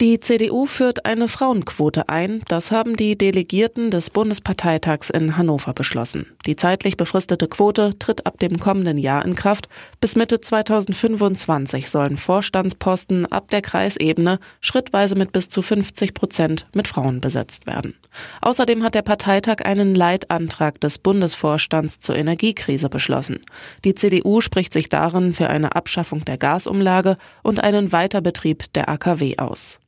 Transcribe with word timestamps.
Die 0.00 0.18
CDU 0.18 0.66
führt 0.66 1.06
eine 1.06 1.28
Frauenquote 1.28 2.08
ein. 2.08 2.42
Das 2.48 2.72
haben 2.72 2.96
die 2.96 3.16
Delegierten 3.16 3.92
des 3.92 4.10
Bundesparteitags 4.10 5.08
in 5.08 5.36
Hannover 5.36 5.72
beschlossen. 5.72 6.36
Die 6.46 6.56
zeitlich 6.56 6.96
befristete 6.96 7.46
Quote 7.46 7.96
tritt 7.96 8.26
ab 8.26 8.40
dem 8.40 8.58
kommenden 8.58 8.98
Jahr 8.98 9.24
in 9.24 9.36
Kraft. 9.36 9.68
Bis 10.00 10.16
Mitte 10.16 10.40
2025 10.40 11.88
sollen 11.88 12.16
Vorstandsposten 12.16 13.26
ab 13.30 13.50
der 13.52 13.62
Kreisebene 13.62 14.40
schrittweise 14.60 15.14
mit 15.14 15.30
bis 15.30 15.48
zu 15.48 15.62
50 15.62 16.12
Prozent 16.12 16.66
mit 16.74 16.88
Frauen 16.88 17.20
besetzt 17.20 17.68
werden. 17.68 17.94
Außerdem 18.40 18.82
hat 18.82 18.96
der 18.96 19.02
Parteitag 19.02 19.64
einen 19.64 19.94
Leitantrag 19.94 20.80
des 20.80 20.98
Bundesvorstands 20.98 22.00
zur 22.00 22.16
Energiekrise 22.16 22.88
beschlossen. 22.88 23.44
Die 23.84 23.94
CDU 23.94 24.40
spricht 24.40 24.72
sich 24.72 24.88
darin 24.88 25.32
für 25.32 25.48
eine 25.48 25.76
Abschaffung 25.76 26.24
der 26.24 26.36
Gasumlage 26.36 27.16
und 27.44 27.62
einen 27.62 27.92
Weiterbetrieb 27.92 28.72
der 28.72 28.88
AKW 28.88 29.38
aus. 29.38 29.78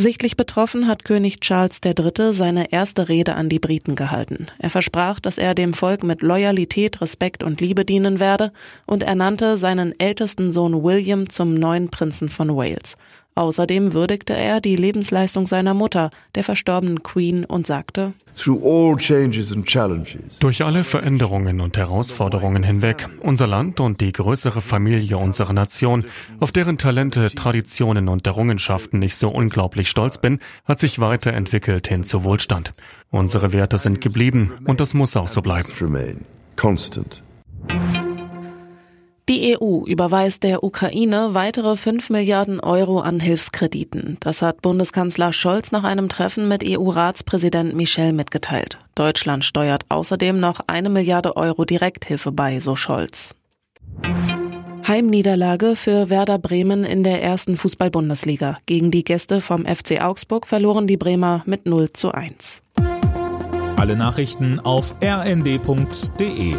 Sichtlich 0.00 0.38
betroffen 0.38 0.86
hat 0.86 1.04
König 1.04 1.40
Charles 1.40 1.78
III. 1.84 2.32
seine 2.32 2.72
erste 2.72 3.10
Rede 3.10 3.34
an 3.34 3.50
die 3.50 3.58
Briten 3.58 3.96
gehalten. 3.96 4.46
Er 4.58 4.70
versprach, 4.70 5.20
dass 5.20 5.36
er 5.36 5.54
dem 5.54 5.74
Volk 5.74 6.04
mit 6.04 6.22
Loyalität, 6.22 7.02
Respekt 7.02 7.42
und 7.42 7.60
Liebe 7.60 7.84
dienen 7.84 8.18
werde 8.18 8.50
und 8.86 9.02
ernannte 9.02 9.58
seinen 9.58 9.92
ältesten 10.00 10.52
Sohn 10.52 10.82
William 10.82 11.28
zum 11.28 11.52
neuen 11.52 11.90
Prinzen 11.90 12.30
von 12.30 12.56
Wales. 12.56 12.96
Außerdem 13.34 13.92
würdigte 13.92 14.34
er 14.34 14.60
die 14.60 14.76
Lebensleistung 14.76 15.46
seiner 15.46 15.74
Mutter, 15.74 16.10
der 16.34 16.44
verstorbenen 16.44 17.02
Queen, 17.02 17.44
und 17.44 17.66
sagte, 17.66 18.12
durch 20.40 20.64
alle 20.64 20.84
Veränderungen 20.84 21.60
und 21.60 21.76
Herausforderungen 21.76 22.62
hinweg, 22.62 23.08
unser 23.20 23.46
Land 23.46 23.80
und 23.80 24.00
die 24.00 24.12
größere 24.12 24.60
Familie 24.60 25.18
unserer 25.18 25.52
Nation, 25.52 26.04
auf 26.38 26.52
deren 26.52 26.78
Talente, 26.78 27.30
Traditionen 27.34 28.08
und 28.08 28.26
Errungenschaften 28.26 29.02
ich 29.02 29.16
so 29.16 29.28
unglaublich 29.28 29.90
stolz 29.90 30.18
bin, 30.18 30.38
hat 30.64 30.80
sich 30.80 31.00
weiterentwickelt 31.00 31.88
hin 31.88 32.04
zu 32.04 32.24
Wohlstand. 32.24 32.72
Unsere 33.10 33.52
Werte 33.52 33.78
sind 33.78 34.00
geblieben 34.00 34.52
und 34.64 34.80
das 34.80 34.94
muss 34.94 35.16
auch 35.16 35.28
so 35.28 35.42
bleiben. 35.42 35.70
Die 39.30 39.56
EU 39.56 39.84
überweist 39.86 40.42
der 40.42 40.64
Ukraine 40.64 41.34
weitere 41.34 41.76
5 41.76 42.10
Milliarden 42.10 42.58
Euro 42.58 42.98
an 42.98 43.20
Hilfskrediten. 43.20 44.16
Das 44.18 44.42
hat 44.42 44.60
Bundeskanzler 44.60 45.32
Scholz 45.32 45.70
nach 45.70 45.84
einem 45.84 46.08
Treffen 46.08 46.48
mit 46.48 46.68
EU-Ratspräsident 46.68 47.76
Michel 47.76 48.12
mitgeteilt. 48.12 48.80
Deutschland 48.96 49.44
steuert 49.44 49.84
außerdem 49.88 50.40
noch 50.40 50.62
eine 50.66 50.88
Milliarde 50.88 51.36
Euro 51.36 51.64
Direkthilfe 51.64 52.32
bei, 52.32 52.58
so 52.58 52.74
Scholz. 52.74 53.36
Heimniederlage 54.88 55.76
für 55.76 56.10
Werder 56.10 56.40
Bremen 56.40 56.82
in 56.82 57.04
der 57.04 57.22
ersten 57.22 57.56
Fußball-Bundesliga. 57.56 58.58
Gegen 58.66 58.90
die 58.90 59.04
Gäste 59.04 59.40
vom 59.40 59.64
FC 59.64 60.02
Augsburg 60.02 60.44
verloren 60.48 60.88
die 60.88 60.96
Bremer 60.96 61.44
mit 61.46 61.66
0 61.66 61.92
zu 61.92 62.10
1. 62.10 62.64
Alle 63.76 63.94
Nachrichten 63.94 64.58
auf 64.58 64.96
rnd.de 65.00 66.56